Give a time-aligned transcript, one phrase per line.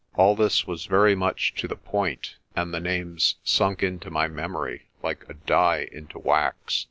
[0.15, 4.87] All this was very much to the point, and the names sunk into my memory
[5.03, 6.79] like a die into wax.